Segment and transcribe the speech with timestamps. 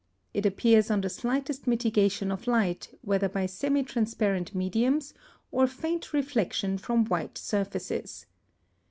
[0.33, 5.13] It appears on the slightest mitigation of light, whether by semi transparent mediums
[5.51, 8.25] or faint reflection from white surfaces.